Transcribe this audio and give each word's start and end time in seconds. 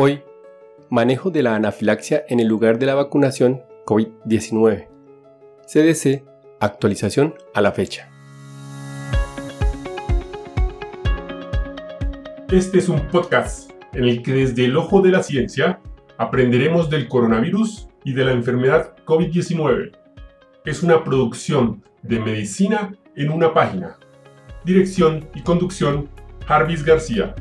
Hoy, 0.00 0.22
manejo 0.90 1.32
de 1.32 1.42
la 1.42 1.56
anafilaxia 1.56 2.24
en 2.28 2.38
el 2.38 2.46
lugar 2.46 2.78
de 2.78 2.86
la 2.86 2.94
vacunación 2.94 3.62
COVID-19. 3.84 4.86
CDC, 5.66 6.22
actualización 6.60 7.34
a 7.52 7.60
la 7.60 7.72
fecha. 7.72 8.08
Este 12.48 12.78
es 12.78 12.88
un 12.88 13.08
podcast 13.08 13.72
en 13.92 14.04
el 14.04 14.22
que 14.22 14.34
desde 14.34 14.66
el 14.66 14.76
ojo 14.76 15.02
de 15.02 15.10
la 15.10 15.24
ciencia 15.24 15.80
aprenderemos 16.16 16.88
del 16.90 17.08
coronavirus 17.08 17.88
y 18.04 18.12
de 18.12 18.24
la 18.24 18.30
enfermedad 18.30 18.94
COVID-19. 19.04 19.98
Es 20.64 20.84
una 20.84 21.02
producción 21.02 21.82
de 22.04 22.20
medicina 22.20 22.94
en 23.16 23.32
una 23.32 23.52
página. 23.52 23.98
Dirección 24.64 25.28
y 25.34 25.42
conducción, 25.42 26.08
Jarvis 26.46 26.84
García. 26.84 27.34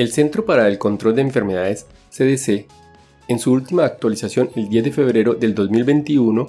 El 0.00 0.10
Centro 0.12 0.46
para 0.46 0.66
el 0.66 0.78
Control 0.78 1.14
de 1.14 1.20
Enfermedades, 1.20 1.84
CDC, 2.08 2.64
en 3.28 3.38
su 3.38 3.52
última 3.52 3.84
actualización 3.84 4.48
el 4.56 4.70
10 4.70 4.84
de 4.84 4.92
febrero 4.92 5.34
del 5.34 5.54
2021, 5.54 6.48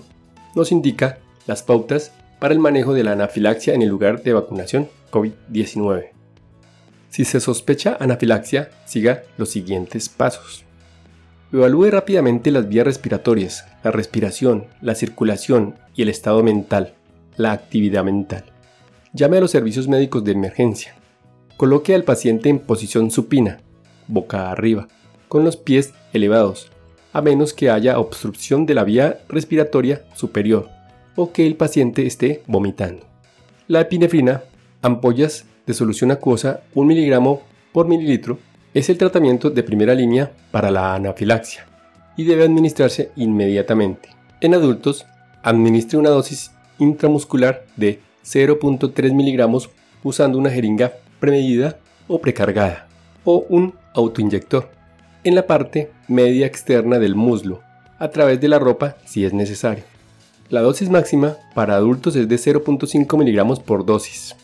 nos 0.56 0.72
indica 0.72 1.18
las 1.48 1.62
pautas 1.62 2.14
para 2.40 2.54
el 2.54 2.62
manejo 2.62 2.94
de 2.94 3.04
la 3.04 3.12
anafilaxia 3.12 3.74
en 3.74 3.82
el 3.82 3.90
lugar 3.90 4.24
de 4.24 4.32
vacunación 4.32 4.88
COVID-19. 5.12 6.12
Si 7.10 7.26
se 7.26 7.42
sospecha 7.42 7.98
anafilaxia, 8.00 8.70
siga 8.86 9.24
los 9.36 9.50
siguientes 9.50 10.08
pasos. 10.08 10.64
Evalúe 11.52 11.92
rápidamente 11.92 12.52
las 12.52 12.70
vías 12.70 12.86
respiratorias, 12.86 13.66
la 13.84 13.92
respiración, 13.92 14.68
la 14.80 14.96
circulación 14.96 15.76
y 15.94 16.04
el 16.04 16.08
estado 16.08 16.42
mental, 16.42 16.94
la 17.36 17.52
actividad 17.52 18.06
mental. 18.06 18.46
Llame 19.12 19.40
a 19.40 19.42
los 19.42 19.52
servicios 19.52 19.90
médicos 19.90 20.24
de 20.24 20.32
emergencia. 20.32 21.01
Coloque 21.62 21.94
al 21.94 22.04
paciente 22.04 22.50
en 22.50 22.58
posición 22.58 23.12
supina, 23.12 23.60
boca 24.08 24.50
arriba, 24.50 24.88
con 25.28 25.44
los 25.44 25.58
pies 25.58 25.94
elevados, 26.12 26.72
a 27.14 27.22
menos 27.22 27.54
que 27.54 27.70
haya 27.70 28.00
obstrucción 28.00 28.66
de 28.66 28.74
la 28.74 28.84
vía 28.84 29.20
respiratoria 29.30 30.02
superior 30.16 30.70
o 31.16 31.32
que 31.32 31.46
el 31.46 31.56
paciente 31.56 32.08
esté 32.08 32.42
vomitando. 32.48 33.06
La 33.68 33.82
epinefrina, 33.82 34.42
ampollas 34.82 35.46
de 35.68 35.76
solución 35.76 36.10
acuosa 36.10 36.62
1 36.74 36.88
miligramo 36.88 37.44
por 37.74 37.88
mililitro, 37.88 38.40
es 38.74 38.90
el 38.90 38.98
tratamiento 38.98 39.52
de 39.52 39.62
primera 39.62 39.94
línea 39.94 40.32
para 40.50 40.72
la 40.72 40.96
anafilaxia 40.96 41.68
y 42.18 42.24
debe 42.24 42.44
administrarse 42.44 43.12
inmediatamente. 43.16 44.10
En 44.42 44.56
adultos, 44.56 45.06
administre 45.44 46.00
una 46.00 46.10
dosis 46.10 46.54
intramuscular 46.80 47.68
de 47.76 48.00
0.3 48.26 49.14
miligramos 49.14 49.70
usando 50.04 50.40
una 50.40 50.50
jeringa 50.50 50.94
premedida 51.22 51.80
o 52.10 52.20
precargada, 52.20 52.90
o 53.24 53.46
un 53.48 53.76
autoinyector, 53.94 54.70
en 55.24 55.36
la 55.36 55.48
parte 55.48 55.92
media 56.10 56.46
externa 56.46 57.00
del 57.00 57.16
muslo, 57.16 57.62
a 57.98 58.10
través 58.10 58.42
de 58.42 58.50
la 58.50 58.60
ropa 58.60 58.98
si 59.06 59.24
es 59.24 59.32
necesario. 59.32 59.86
La 60.50 60.60
dosis 60.60 60.90
máxima 60.90 61.38
para 61.56 61.76
adultos 61.76 62.18
es 62.18 62.28
de 62.28 62.36
0.5 62.36 63.18
miligramos 63.18 63.62
por 63.62 63.86
dosis. 63.86 64.36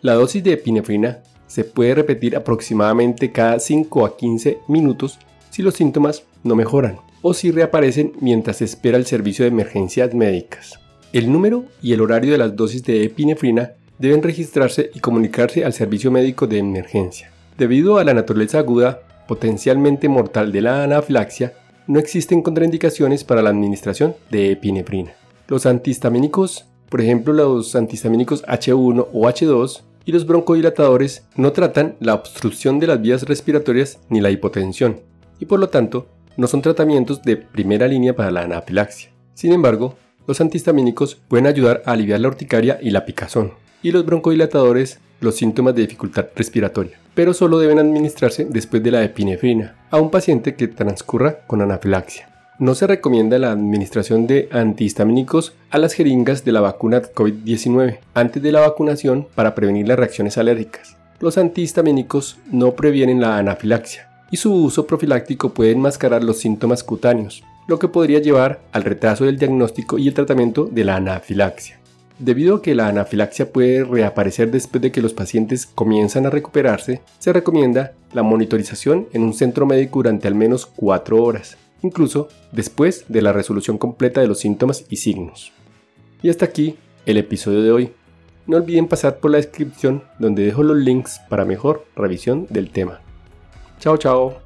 La 0.00 0.14
dosis 0.14 0.44
de 0.44 0.52
epinefrina 0.52 1.22
se 1.48 1.64
puede 1.64 1.94
repetir 1.94 2.36
aproximadamente 2.36 3.32
cada 3.32 3.58
5 3.58 4.06
a 4.06 4.16
15 4.16 4.58
minutos 4.68 5.18
si 5.50 5.62
los 5.62 5.74
síntomas 5.74 6.22
no 6.44 6.54
mejoran 6.54 7.00
o 7.22 7.34
si 7.34 7.50
reaparecen 7.50 8.12
mientras 8.20 8.58
se 8.58 8.64
espera 8.66 8.96
el 8.96 9.06
servicio 9.06 9.44
de 9.44 9.50
emergencias 9.50 10.14
médicas. 10.14 10.78
El 11.12 11.32
número 11.32 11.64
y 11.82 11.94
el 11.94 12.00
horario 12.02 12.30
de 12.30 12.38
las 12.38 12.54
dosis 12.54 12.84
de 12.84 13.04
epinefrina 13.04 13.72
deben 13.98 14.22
registrarse 14.22 14.90
y 14.94 15.00
comunicarse 15.00 15.64
al 15.64 15.72
servicio 15.72 16.10
médico 16.10 16.46
de 16.46 16.58
emergencia. 16.58 17.30
Debido 17.56 17.98
a 17.98 18.04
la 18.04 18.14
naturaleza 18.14 18.58
aguda, 18.58 19.00
potencialmente 19.26 20.08
mortal 20.08 20.52
de 20.52 20.60
la 20.60 20.84
anafilaxia, 20.84 21.54
no 21.86 21.98
existen 21.98 22.42
contraindicaciones 22.42 23.24
para 23.24 23.42
la 23.42 23.50
administración 23.50 24.14
de 24.30 24.52
epinefrina. 24.52 25.12
Los 25.48 25.66
antihistamínicos, 25.66 26.66
por 26.88 27.00
ejemplo 27.00 27.32
los 27.32 27.74
antihistamínicos 27.76 28.44
H1 28.44 29.08
o 29.12 29.22
H2, 29.22 29.82
y 30.04 30.12
los 30.12 30.26
broncodilatadores 30.26 31.26
no 31.34 31.52
tratan 31.52 31.96
la 31.98 32.14
obstrucción 32.14 32.78
de 32.78 32.86
las 32.86 33.00
vías 33.00 33.24
respiratorias 33.24 33.98
ni 34.08 34.20
la 34.20 34.30
hipotensión, 34.30 35.00
y 35.40 35.46
por 35.46 35.58
lo 35.58 35.68
tanto 35.68 36.06
no 36.36 36.46
son 36.46 36.62
tratamientos 36.62 37.22
de 37.22 37.36
primera 37.36 37.88
línea 37.88 38.14
para 38.14 38.30
la 38.30 38.42
anafilaxia. 38.42 39.10
Sin 39.34 39.52
embargo, 39.52 39.94
los 40.26 40.40
antihistamínicos 40.40 41.16
pueden 41.28 41.46
ayudar 41.46 41.82
a 41.86 41.92
aliviar 41.92 42.20
la 42.20 42.28
urticaria 42.28 42.78
y 42.80 42.90
la 42.90 43.04
picazón 43.04 43.52
y 43.86 43.92
los 43.92 44.04
broncodilatadores 44.04 44.98
los 45.20 45.36
síntomas 45.36 45.76
de 45.76 45.82
dificultad 45.82 46.26
respiratoria, 46.34 46.98
pero 47.14 47.32
solo 47.32 47.60
deben 47.60 47.78
administrarse 47.78 48.44
después 48.44 48.82
de 48.82 48.90
la 48.90 49.04
epinefrina 49.04 49.76
a 49.92 50.00
un 50.00 50.10
paciente 50.10 50.56
que 50.56 50.66
transcurra 50.66 51.46
con 51.46 51.62
anafilaxia. 51.62 52.28
No 52.58 52.74
se 52.74 52.88
recomienda 52.88 53.38
la 53.38 53.52
administración 53.52 54.26
de 54.26 54.48
antihistamínicos 54.50 55.52
a 55.70 55.78
las 55.78 55.92
jeringas 55.92 56.44
de 56.44 56.50
la 56.50 56.62
vacuna 56.62 57.00
COVID-19 57.00 57.98
antes 58.12 58.42
de 58.42 58.50
la 58.50 58.62
vacunación 58.62 59.28
para 59.36 59.54
prevenir 59.54 59.86
las 59.86 60.00
reacciones 60.00 60.36
alérgicas. 60.36 60.96
Los 61.20 61.38
antihistamínicos 61.38 62.38
no 62.50 62.72
previenen 62.72 63.20
la 63.20 63.38
anafilaxia 63.38 64.08
y 64.32 64.38
su 64.38 64.52
uso 64.52 64.84
profiláctico 64.88 65.50
puede 65.50 65.70
enmascarar 65.70 66.24
los 66.24 66.38
síntomas 66.38 66.82
cutáneos, 66.82 67.44
lo 67.68 67.78
que 67.78 67.86
podría 67.86 68.18
llevar 68.18 68.58
al 68.72 68.82
retraso 68.82 69.26
del 69.26 69.38
diagnóstico 69.38 69.96
y 69.96 70.08
el 70.08 70.14
tratamiento 70.14 70.64
de 70.64 70.82
la 70.82 70.96
anafilaxia. 70.96 71.78
Debido 72.18 72.56
a 72.56 72.62
que 72.62 72.74
la 72.74 72.88
anafilaxia 72.88 73.52
puede 73.52 73.84
reaparecer 73.84 74.50
después 74.50 74.80
de 74.80 74.90
que 74.90 75.02
los 75.02 75.12
pacientes 75.12 75.66
comienzan 75.66 76.24
a 76.24 76.30
recuperarse, 76.30 77.02
se 77.18 77.32
recomienda 77.32 77.92
la 78.12 78.22
monitorización 78.22 79.08
en 79.12 79.22
un 79.22 79.34
centro 79.34 79.66
médico 79.66 79.98
durante 79.98 80.26
al 80.26 80.34
menos 80.34 80.64
4 80.64 81.22
horas, 81.22 81.58
incluso 81.82 82.28
después 82.52 83.04
de 83.08 83.20
la 83.20 83.32
resolución 83.32 83.76
completa 83.76 84.22
de 84.22 84.28
los 84.28 84.40
síntomas 84.40 84.86
y 84.88 84.96
signos. 84.96 85.52
Y 86.22 86.30
hasta 86.30 86.46
aquí 86.46 86.76
el 87.04 87.18
episodio 87.18 87.62
de 87.62 87.70
hoy. 87.70 87.92
No 88.46 88.56
olviden 88.56 88.86
pasar 88.86 89.18
por 89.18 89.30
la 89.30 89.38
descripción 89.38 90.04
donde 90.18 90.44
dejo 90.44 90.62
los 90.62 90.76
links 90.76 91.20
para 91.28 91.44
mejor 91.44 91.84
revisión 91.96 92.46
del 92.48 92.70
tema. 92.70 93.00
Chao, 93.80 93.96
chao. 93.96 94.45